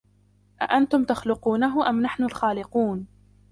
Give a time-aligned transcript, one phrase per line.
[0.61, 3.07] أَأَنْتُمْ تَخْلُقُونَهُ أَمْ نَحْنُ الْخَالِقُونَ